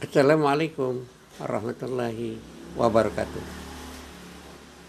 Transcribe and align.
Assalamualaikum 0.00 1.04
warahmatullahi 1.36 2.40
wabarakatuh. 2.72 3.44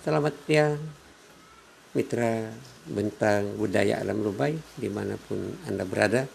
Selamat 0.07 0.31
siang 0.47 0.79
mitra 1.91 2.47
bentang 2.88 3.60
budaya 3.60 4.00
alam 4.00 4.24
Lubai 4.24 4.55
di 4.79 4.88
mana 4.88 5.20
pun 5.20 5.52
Anda 5.68 5.84
berada. 5.84 6.32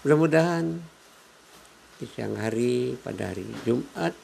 Mudah-mudahan 0.00 0.80
di 2.00 2.08
siang 2.08 2.40
hari 2.40 2.96
pada 3.04 3.28
hari 3.28 3.44
Jumat 3.68 4.16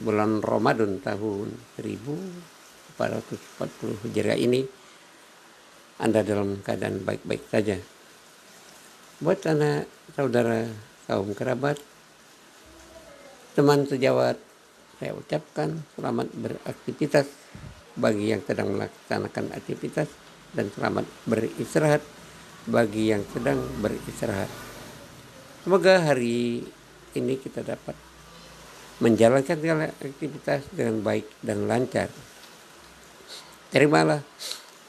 bulan 0.00 0.40
Ramadan 0.40 1.04
tahun 1.04 1.52
1440 1.76 4.08
Hijriah 4.08 4.40
ini 4.40 4.64
Anda 6.00 6.24
dalam 6.24 6.64
keadaan 6.64 7.04
baik-baik 7.04 7.44
saja. 7.52 7.76
Buat 9.20 9.44
anak 9.44 9.84
saudara 10.16 10.87
kaum 11.08 11.32
kerabat, 11.32 11.80
teman 13.56 13.88
sejawat, 13.88 14.36
saya 15.00 15.16
ucapkan 15.16 15.80
selamat 15.96 16.28
beraktivitas 16.36 17.32
bagi 17.96 18.28
yang 18.28 18.44
sedang 18.44 18.76
melaksanakan 18.76 19.56
aktivitas 19.56 20.12
dan 20.52 20.68
selamat 20.68 21.08
beristirahat 21.24 22.04
bagi 22.68 23.08
yang 23.08 23.24
sedang 23.32 23.56
beristirahat. 23.80 24.52
Semoga 25.64 25.96
hari 26.04 26.68
ini 27.16 27.34
kita 27.40 27.64
dapat 27.64 27.96
menjalankan 29.00 29.56
segala 29.56 29.88
aktivitas 29.88 30.68
dengan 30.76 31.00
baik 31.00 31.24
dan 31.40 31.64
lancar. 31.64 32.12
Terimalah 33.72 34.20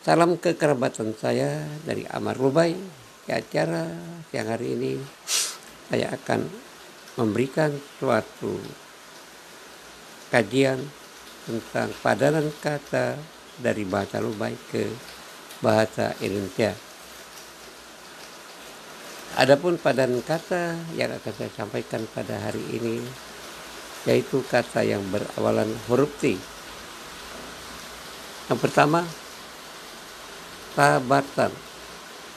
salam 0.03 0.35
kekerabatan 0.35 1.15
saya 1.15 1.63
dari 1.87 2.03
Amar 2.11 2.35
Lubai 2.35 2.75
ke 3.23 3.31
acara 3.31 3.87
siang 4.27 4.51
hari 4.51 4.75
ini 4.75 4.93
saya 5.89 6.13
akan 6.13 6.45
memberikan 7.17 7.73
suatu 7.97 8.61
kajian 10.29 10.77
tentang 11.49 11.89
padanan 12.05 12.53
kata 12.61 13.17
dari 13.57 13.83
bahasa 13.83 14.21
Lubai 14.21 14.53
ke 14.69 14.85
bahasa 15.65 16.13
Indonesia. 16.21 16.77
Adapun 19.35 19.81
padanan 19.81 20.21
kata 20.21 20.77
yang 20.93 21.09
akan 21.09 21.33
saya 21.33 21.51
sampaikan 21.57 22.05
pada 22.13 22.37
hari 22.37 22.61
ini 22.69 23.01
yaitu 24.07 24.45
kata 24.45 24.85
yang 24.85 25.01
berawalan 25.09 25.73
huruf 25.89 26.13
T. 26.21 26.37
Yang 28.47 28.59
pertama, 28.61 29.03
tabatan. 30.77 31.51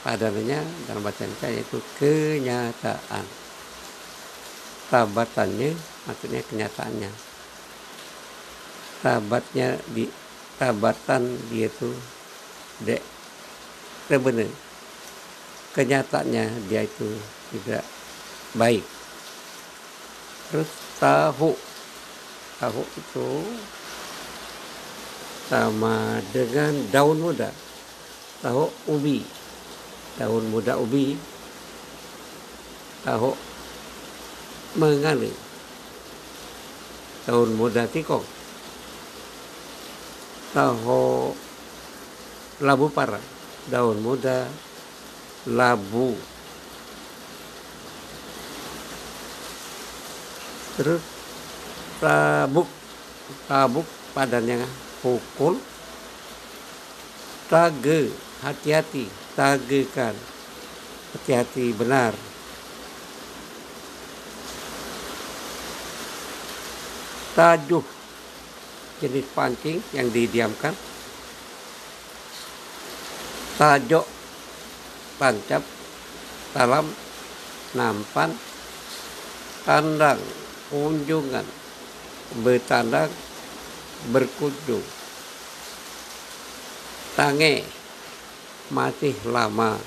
Padanannya 0.03 0.59
dalam 0.83 0.99
bahasa 0.99 1.23
Indonesia 1.23 1.47
yaitu 1.47 1.79
kenyataan 1.95 3.42
tabatannya 4.93 5.73
maksudnya 6.05 6.45
kenyataannya. 6.45 7.09
Tabatnya 9.01 9.81
di 9.89 10.05
tabatan 10.61 11.33
dia 11.49 11.65
itu 11.65 11.89
dek 12.85 13.01
benar 14.21 14.45
kenyataannya 15.73 16.69
dia 16.69 16.85
itu 16.85 17.09
tidak 17.49 17.81
baik. 18.53 18.85
Terus 20.53 20.69
tahu 21.01 21.57
tahu 22.61 22.81
itu 22.85 23.29
sama 25.49 26.21
dengan 26.29 26.71
daun 26.93 27.17
muda. 27.17 27.49
Tahu 28.45 28.69
ubi. 28.93 29.25
Daun 30.21 30.53
muda 30.53 30.77
ubi. 30.77 31.17
Tahu 33.01 33.52
mengalir 34.75 35.35
tahun 37.25 37.55
muda 37.55 37.87
tikok 37.87 38.23
tahu 40.53 41.33
labu 42.61 42.87
para. 42.93 43.17
Daun 43.67 43.97
muda 44.03 44.45
labu. 45.49 46.13
Terus 50.77 51.01
tabuk 51.97 52.69
tabuk 53.49 53.87
padannya 54.13 54.67
pukul. 55.01 55.57
Tage. 57.49 58.13
Hati-hati. 58.43 59.07
Tagekan. 59.39 60.11
Hati-hati 61.15 61.71
benar 61.71 62.32
tajuh 67.33 67.81
jenis 69.01 69.27
pancing 69.33 69.81
yang 69.91 70.07
didiamkan. 70.13 70.73
Tajok 73.57 74.05
tancap 75.17 75.63
dalam 76.53 76.85
nampan 77.77 78.33
tandang 79.65 80.21
kunjungan 80.69 81.45
bertandang 82.41 83.09
berkunjung. 84.09 84.85
Tange 87.13 87.61
masih 88.73 89.13
lama. 89.29 89.77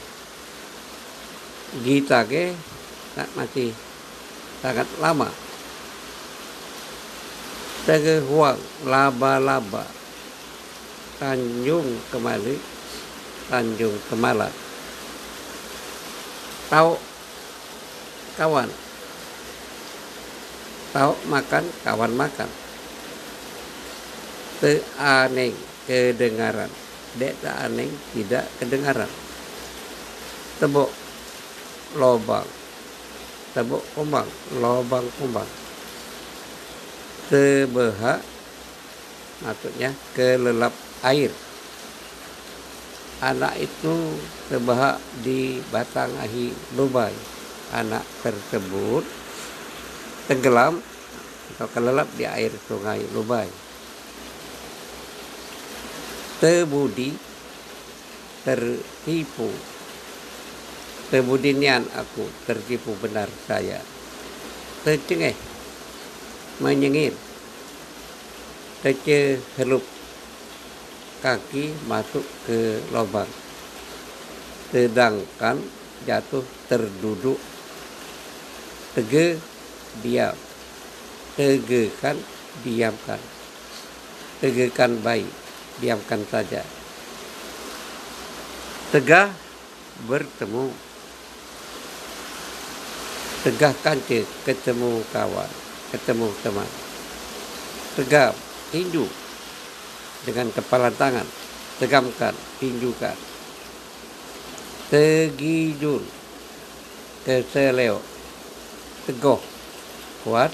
Gita 1.82 2.22
ke 2.22 2.54
masih 3.34 3.74
sangat 4.62 4.86
lama 5.02 5.28
Tegehuang 7.86 8.58
laba-laba. 8.82 9.86
Tanjung 11.22 11.86
kembali 12.10 12.58
Tanjung 13.46 13.94
Kemala. 14.10 14.50
Tahu 16.66 16.98
kawan? 18.34 18.66
Tahu 20.90 21.12
makan? 21.30 21.64
Kawan 21.86 22.12
makan. 22.18 22.50
Teaneng 24.58 25.54
kedengaran. 25.86 26.74
Dek 27.22 27.38
aneh 27.46 27.86
tidak 28.10 28.50
kedengaran. 28.58 29.08
Tebuk 30.58 30.90
lobang. 31.94 32.50
Tebuk 33.54 33.86
kumbang. 33.94 34.26
Lobang 34.58 35.06
kumbang 35.22 35.65
sebehak 37.28 38.20
maksudnya 39.42 39.90
kelelap 40.16 40.72
air. 41.04 41.30
Anak 43.16 43.56
itu 43.56 43.94
sebehak 44.52 45.00
di 45.24 45.58
batang 45.72 46.12
ahi 46.20 46.52
lubai 46.76 47.12
anak 47.72 48.04
tersebut 48.20 49.02
tenggelam 50.28 50.78
atau 51.56 51.66
kelelap 51.72 52.06
di 52.14 52.28
air 52.28 52.52
sungai 52.68 53.00
lubai 53.16 53.48
tebudi 56.36 57.16
tertipu. 58.44 59.50
Tebudinian 61.06 61.86
aku 61.94 62.26
tertipu 62.44 62.98
benar 62.98 63.30
saya. 63.46 63.78
Tercengeh 64.82 65.55
menyengir 66.60 67.12
kece 68.86 69.42
helup 69.58 69.82
kaki 71.18 71.74
masuk 71.90 72.22
ke 72.46 72.78
lubang. 72.94 73.28
Sedangkan 74.70 75.58
jatuh 76.06 76.46
terduduk. 76.70 77.40
Tege 78.94 79.42
diam. 80.06 80.36
Tegekan 81.34 82.16
diamkan. 82.64 83.20
Tegekan 84.40 85.02
baik 85.02 85.28
diamkan 85.82 86.22
saja. 86.30 86.62
Tegah 88.94 89.34
bertemu. 90.06 90.70
Tegah 93.44 93.74
kancil 93.82 94.24
ketemu 94.46 95.02
kawan 95.10 95.65
ketemu 95.96 96.28
teman 96.44 96.68
tegap 97.96 98.36
tinju 98.68 99.08
dengan 100.28 100.52
kepala 100.52 100.92
tangan 100.92 101.24
tegamkan 101.80 102.36
tinjukan 102.60 103.16
tegijul 104.92 106.04
keseleo 107.24 108.04
tegoh 109.08 109.40
kuat 110.20 110.52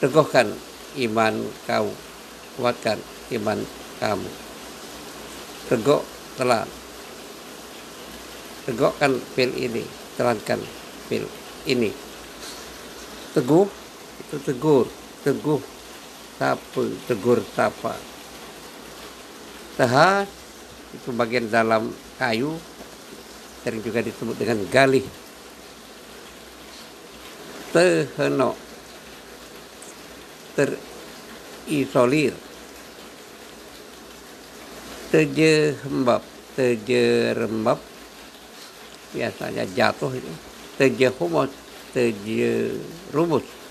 tegohkan 0.00 0.48
iman 0.98 1.46
kau 1.68 1.92
kuatkan 2.56 2.98
iman 3.32 3.58
kamu. 4.02 4.32
Tegok 5.70 6.02
telan. 6.36 6.68
Tegokkan 8.62 9.18
pil 9.34 9.50
ini 9.56 9.82
telankan 10.14 10.60
pil 11.08 11.26
ini. 11.66 11.90
Teguh 13.32 13.66
itu 14.28 14.36
tegur 14.42 14.86
teguh 15.22 15.62
tapa 16.38 16.82
tegur 17.06 17.38
tapa. 17.54 17.94
Tehas 19.78 20.28
itu 20.92 21.08
bagian 21.16 21.48
dalam 21.48 21.88
kayu 22.20 22.58
sering 23.62 23.80
juga 23.80 24.02
disebut 24.04 24.36
dengan 24.36 24.58
galih. 24.68 25.06
Teheno 27.72 28.52
terisolir. 30.52 32.34
Teje 35.12 35.76
hembab 35.84 37.80
biasanya 39.12 39.64
jatuh 39.72 40.12
itu. 40.16 40.32
Teje 40.76 41.08
teje 41.92 42.52
rumus 43.12 43.61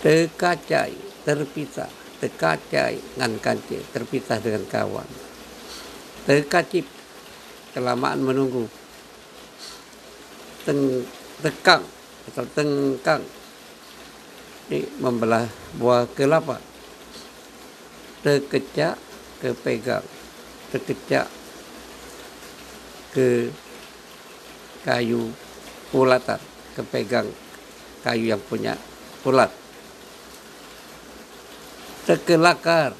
tekacai 0.00 0.92
terpisah. 1.24 1.90
Tekacai 2.16 2.96
ngan 3.20 3.36
kance 3.44 3.78
terpisah 3.92 4.40
dengan 4.40 4.64
kawan. 4.64 5.08
Tekacip 6.24 6.88
kelamaan 7.76 8.24
menunggu. 8.24 8.64
Teng 10.64 11.04
tekang 11.44 11.84
atau 12.32 12.44
tengkang. 12.56 13.22
Ini 14.66 14.82
membelah 14.98 15.46
buah 15.76 16.08
kelapa. 16.16 16.58
Terkecak 18.24 18.96
kepegang. 19.38 20.02
Terkecak 20.72 21.28
ke 23.12 23.52
kayu 24.82 25.30
pulatan. 25.92 26.40
Kepegang 26.74 27.28
kayu 28.02 28.32
yang 28.34 28.42
punya 28.48 28.74
pulat 29.20 29.65
terkelakar. 32.06 32.94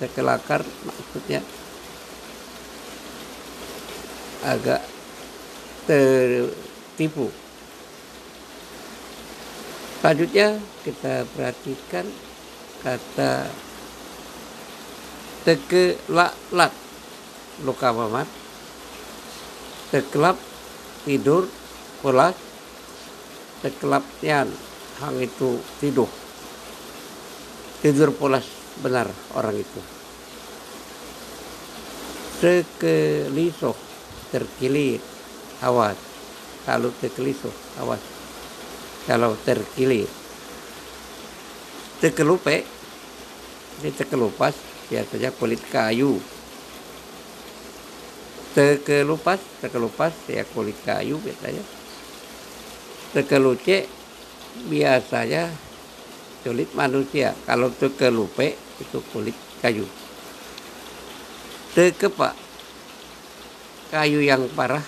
Terkelakar 0.00 0.64
maksudnya 0.84 1.40
agak 4.44 4.82
tertipu. 5.84 7.28
Selanjutnya 10.00 10.60
kita 10.84 11.26
perhatikan 11.34 12.06
kata 12.84 13.50
tekelak 15.46 16.74
luka 17.62 17.88
mamat 17.94 18.28
tekelap 19.94 20.36
tidur 21.06 21.48
pulas 22.02 22.34
tekelapnya 23.62 24.44
hang 25.00 25.16
itu 25.22 25.62
tidur 25.78 26.10
tidur 27.86 28.10
pulas 28.10 28.42
benar 28.82 29.06
orang 29.38 29.62
itu. 29.62 29.80
Sekelisoh 32.42 33.78
terkilir 34.34 34.98
awas. 35.62 35.94
Kalau 36.66 36.90
terkelisuh 36.98 37.54
awas. 37.78 38.02
Kalau 39.06 39.38
terkilir. 39.46 40.10
Terkelupe 42.02 42.66
ini 43.78 43.90
terkelupas 43.94 44.58
biasanya 44.90 45.30
kulit 45.38 45.62
kayu. 45.70 46.18
Terkelupas 48.50 49.38
terkelupas 49.62 50.10
ya 50.26 50.42
kulit 50.50 50.74
kayu 50.82 51.22
biasanya. 51.22 51.62
Terkeluce 53.14 53.86
biasanya 54.66 55.65
kulit 56.46 56.70
manusia. 56.78 57.34
Kalau 57.42 57.74
terkelupe 57.74 58.54
itu 58.78 59.02
kulit 59.10 59.34
kayu. 59.58 59.82
Terkepak. 61.74 62.38
Kayu 63.90 64.22
yang 64.22 64.46
parah. 64.54 64.86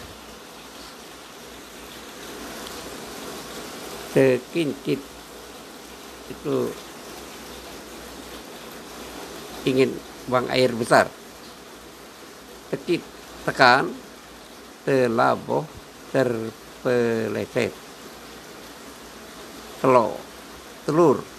Sekincit 4.14 5.02
itu 6.31 6.56
ingin 9.66 9.90
buang 10.31 10.46
air 10.54 10.70
besar. 10.78 11.11
Tekit 12.70 13.02
tekan 13.43 13.90
telaboh 14.87 15.66
terpeleset. 16.14 17.75
Telur 19.82 20.14
telur 20.87 21.38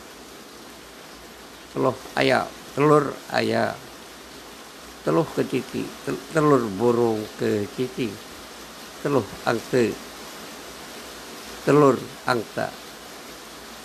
telur 1.79 1.95
ayam 2.19 2.43
telur 2.75 3.05
ayam 3.31 3.71
telur 5.07 5.23
ke 5.31 5.47
cici 5.47 5.87
telur 6.35 6.59
burung 6.75 7.23
ke 7.39 7.63
cici 7.71 8.11
telur 8.99 9.23
angsa 9.47 9.87
telur 11.63 11.95
angsa 12.27 12.67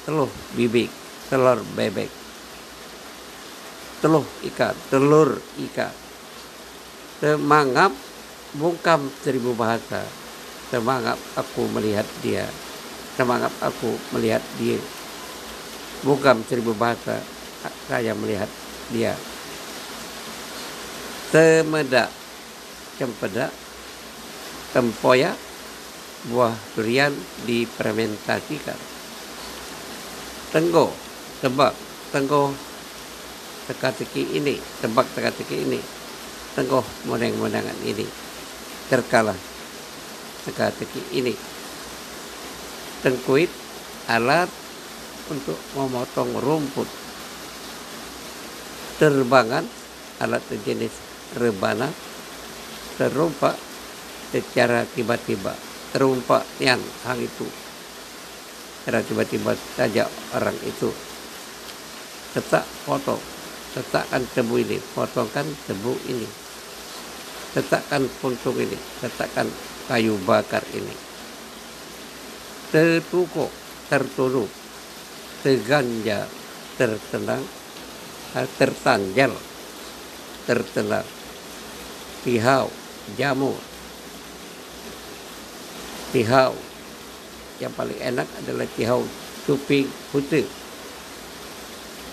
telur 0.02 0.26
bibik 0.58 0.90
telur 1.30 1.62
bebek 1.78 2.10
telur 4.02 4.26
ikan 4.42 4.74
telur 4.90 5.38
ikan. 5.70 5.94
Semangap 7.22 7.94
bungkam 8.58 9.06
seribu 9.22 9.54
bahasa. 9.54 10.02
Semangap 10.68 11.16
aku 11.38 11.70
melihat 11.70 12.04
dia. 12.20 12.50
Semangap 13.14 13.54
aku 13.62 13.96
melihat 14.12 14.42
dia. 14.58 14.82
Bungkam 16.02 16.42
seribu 16.44 16.74
bahasa 16.74 17.22
saya 17.88 18.12
melihat 18.16 18.48
dia. 18.90 19.14
Semedak 21.30 22.10
cempedak 22.96 23.52
tempoyak. 24.72 25.36
Buah 26.24 26.56
durian 26.72 27.12
difermentasikan 27.44 28.94
tenggo 30.54 30.94
tebak. 31.42 31.74
Tenggo 32.14 32.54
teka-teki 33.66 34.38
ini. 34.38 34.54
Tebak 34.78 35.10
teka-teki 35.18 35.66
ini. 35.66 35.80
Tenggo 36.54 36.80
modeng-modengan 37.10 37.74
ini. 37.82 38.06
Terkalah 38.86 39.34
teka-teki 40.46 41.18
ini. 41.18 41.34
Tengkuit 43.02 43.50
alat 44.06 44.48
untuk 45.28 45.58
memotong 45.74 46.38
rumput 46.38 47.03
terbangan 48.98 49.66
alat 50.22 50.42
jenis 50.62 50.94
rebana 51.34 51.90
terumpak 52.94 53.58
secara 54.30 54.86
tiba-tiba 54.94 55.54
terumpak 55.90 56.42
yang 56.58 56.82
hal 57.06 57.18
itu. 57.18 57.46
Secara 58.82 59.00
tiba-tiba 59.00 59.54
saja 59.78 60.04
orang 60.34 60.58
itu 60.66 60.90
tetap 62.34 62.66
potong 62.84 63.22
letakkan 63.74 64.22
tebu 64.34 64.54
ini 64.58 64.78
potongkan 64.94 65.46
tebu 65.66 65.94
ini 66.10 66.26
letakkan 67.54 68.10
puntung 68.18 68.58
ini 68.58 68.74
letakkan 69.02 69.46
kayu 69.86 70.18
bakar 70.26 70.62
ini. 70.74 70.94
Tertukuk 72.74 73.50
tertutup 73.86 74.50
terganjal 75.46 76.26
tertenang 76.74 77.42
tertanjal 78.34 79.32
tertenang 80.44 81.06
tihau, 82.24 82.72
jamur. 83.20 83.60
Tihau 86.10 86.56
yang 87.60 87.70
paling 87.76 88.00
enak 88.00 88.24
adalah 88.40 88.64
tihau 88.72 89.04
cuping 89.44 89.86
putih. 90.08 90.48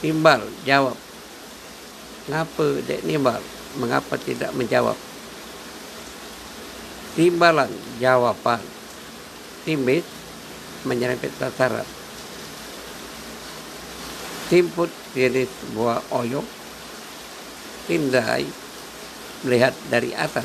Timbal 0.03 0.43
jawab. 0.67 0.99
Ngapa 2.27 2.67
dek 2.83 3.07
nimbal? 3.07 3.39
Mengapa 3.79 4.19
tidak 4.19 4.51
menjawab? 4.51 4.99
Timbalan 7.15 7.71
jawaban. 8.03 8.59
Timbis 9.63 10.03
menyerempet 10.83 11.31
sasaran. 11.39 12.00
Timput 14.51 14.91
jenis 15.15 15.47
buah 15.71 16.03
oyong. 16.11 16.43
Tindai 17.87 18.43
melihat 19.47 19.71
dari 19.87 20.11
atas. 20.11 20.43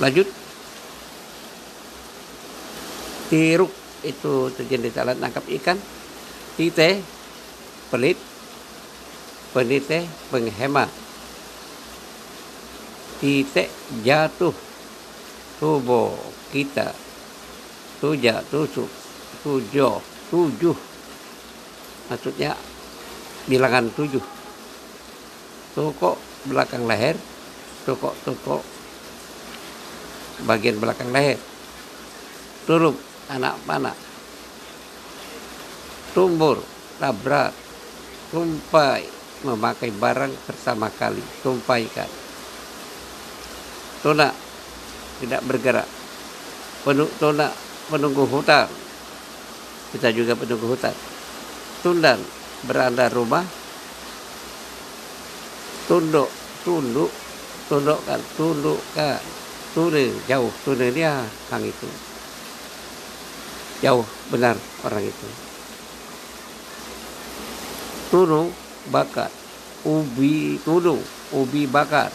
Lanjut. 0.00 0.28
Tiruk 3.28 3.72
itu 4.00 4.48
sejenis 4.56 4.96
alat 4.96 5.20
nangkap 5.20 5.44
ikan. 5.60 5.76
Tite, 6.56 7.04
pelit, 7.92 8.16
penite, 9.52 10.08
penghemat. 10.32 10.88
Tite 13.20 13.68
jatuh, 14.00 14.56
tubuh 15.60 16.16
kita 16.48 16.96
tuja 18.00 18.44
tusuk 18.52 18.88
tujuh 19.40 20.15
tujuh. 20.30 20.76
Maksudnya 22.10 22.54
bilangan 23.50 23.90
tujuh. 23.94 24.22
Toko 25.74 26.16
belakang 26.46 26.86
leher 26.86 27.18
toko 27.84 28.14
toko 28.22 28.62
bagian 30.46 30.78
belakang 30.78 31.10
leher. 31.10 31.38
Turup 32.66 32.98
anak 33.30 33.54
panah 33.66 33.94
tumbur 36.16 36.64
tabrak 36.96 37.52
tumpai 38.32 39.04
memakai 39.44 39.92
barang 39.92 40.32
pertama 40.48 40.88
kali 40.88 41.20
tumpaikan. 41.44 42.08
Tuna 44.00 44.32
tidak 45.20 45.44
bergerak. 45.44 45.88
Penuh 46.88 47.10
tuna 47.20 47.52
penunggu 47.92 48.24
hutan 48.24 48.85
kita 49.94 50.10
juga 50.10 50.34
penunggu 50.34 50.66
hutan. 50.74 50.94
Tundan 51.84 52.18
beranda 52.66 53.06
rumah. 53.06 53.46
Tunduk 55.86 56.26
tunduk 56.66 57.10
tundukkan 57.70 58.20
tundukkan. 58.34 59.22
Tune 59.76 60.08
jauh 60.26 60.50
tune 60.64 60.90
dia 60.90 61.22
kang 61.46 61.62
itu. 61.62 61.86
Jauh 63.84 64.02
benar 64.32 64.58
orang 64.82 65.04
itu. 65.06 65.28
Tunu 68.10 68.50
bakar. 68.90 69.30
Ubi 69.86 70.58
tunu 70.66 70.98
ubi 71.30 71.70
bakar. 71.70 72.10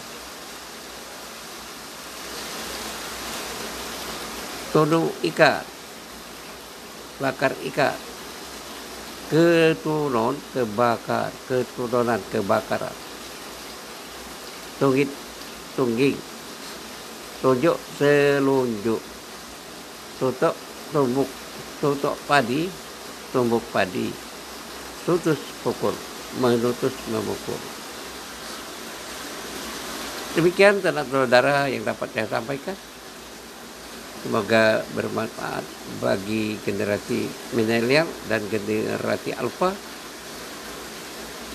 Tunu 4.74 5.08
ikan 5.32 5.71
bakar 7.22 7.54
ikan 7.70 7.94
keturunan 9.30 10.34
kebakar 10.52 11.30
keturunan 11.48 12.20
kebakaran. 12.28 12.92
Tunggit 14.76 15.08
tungging. 15.78 16.18
Tunjuk 17.40 17.78
selunjuk. 17.96 19.00
Tutup 20.20 20.54
tumbuk. 20.92 21.30
Tutup 21.80 22.18
padi 22.28 22.68
tumbuk 23.32 23.64
padi. 23.72 24.12
Tutus 25.08 25.40
pukul 25.64 25.96
menutus 26.36 26.92
memukul. 27.08 27.60
Demikian 30.36 30.80
teman 30.84 31.08
saudara 31.08 31.68
yang 31.72 31.84
dapat 31.84 32.08
saya 32.12 32.28
sampaikan 32.28 32.76
Semoga 34.22 34.86
bermanfaat 34.94 35.66
bagi 35.98 36.54
generasi 36.62 37.26
milenial 37.58 38.06
dan 38.30 38.46
generasi 38.46 39.34
alfa 39.34 39.74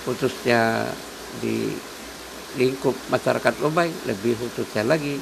khususnya 0.03 0.83
di 1.39 1.71
lingkup 2.59 2.91
masyarakat 3.07 3.55
Lumai 3.63 3.87
lebih 4.03 4.35
khususnya 4.35 4.83
lagi 4.83 5.15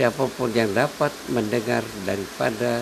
siapa 0.00 0.24
pun 0.32 0.48
yang 0.56 0.72
dapat 0.72 1.12
mendengar 1.28 1.84
daripada 2.08 2.80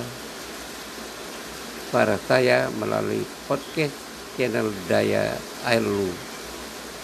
suara 1.90 2.14
saya 2.30 2.70
melalui 2.78 3.26
podcast 3.50 3.94
channel 4.38 4.70
Daya 4.86 5.34
Alu. 5.66 6.12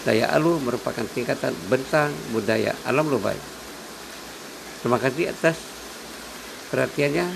Daya 0.07 0.31
Alu 0.37 0.61
merupakan 0.63 1.03
tingkatan 1.11 1.51
bentang 1.67 2.15
budaya 2.31 2.71
alam 2.87 3.09
Lumai. 3.11 3.35
Terima 4.79 5.01
kasih 5.01 5.33
atas 5.33 5.72
perhatiannya 6.73 7.27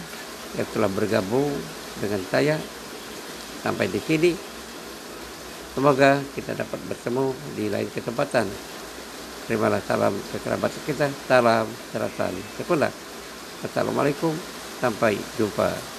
yang 0.58 0.68
telah 0.74 0.90
bergabung 0.90 1.54
dengan 2.02 2.22
saya 2.26 2.58
sampai 3.62 3.86
di 3.86 4.02
sini. 4.02 4.34
Semoga 5.78 6.18
kita 6.34 6.58
dapat 6.58 6.82
bertemu 6.90 7.38
di 7.54 7.70
lain 7.70 7.86
kesempatan. 7.94 8.50
Terimalah 9.46 9.80
salam 9.86 10.18
kekerabat 10.34 10.74
kita, 10.90 11.14
salam 11.30 11.70
seratan 11.94 12.34
sekolah. 12.58 12.90
Assalamualaikum, 13.62 14.34
sampai 14.82 15.14
jumpa. 15.38 15.97